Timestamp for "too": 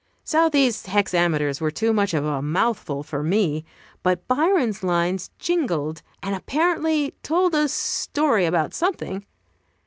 1.69-1.93